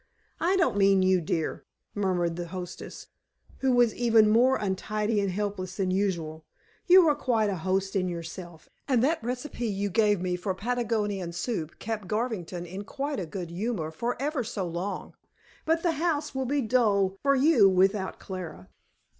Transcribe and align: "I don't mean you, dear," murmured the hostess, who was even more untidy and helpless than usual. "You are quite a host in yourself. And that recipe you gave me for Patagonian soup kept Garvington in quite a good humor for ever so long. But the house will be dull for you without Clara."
"I 0.39 0.55
don't 0.57 0.77
mean 0.77 1.03
you, 1.03 1.21
dear," 1.21 1.63
murmured 1.93 2.35
the 2.35 2.47
hostess, 2.47 3.05
who 3.59 3.71
was 3.71 3.93
even 3.93 4.31
more 4.31 4.55
untidy 4.55 5.21
and 5.21 5.29
helpless 5.29 5.75
than 5.77 5.91
usual. 5.91 6.43
"You 6.87 7.07
are 7.07 7.13
quite 7.13 7.51
a 7.51 7.57
host 7.57 7.95
in 7.95 8.07
yourself. 8.09 8.67
And 8.87 9.03
that 9.03 9.23
recipe 9.23 9.67
you 9.67 9.91
gave 9.91 10.19
me 10.19 10.35
for 10.37 10.55
Patagonian 10.55 11.33
soup 11.33 11.77
kept 11.77 12.07
Garvington 12.07 12.65
in 12.65 12.83
quite 12.83 13.19
a 13.19 13.27
good 13.27 13.51
humor 13.51 13.91
for 13.91 14.19
ever 14.19 14.43
so 14.43 14.65
long. 14.67 15.13
But 15.65 15.83
the 15.83 15.91
house 15.91 16.33
will 16.33 16.45
be 16.47 16.61
dull 16.61 17.15
for 17.21 17.35
you 17.35 17.69
without 17.69 18.17
Clara." 18.17 18.69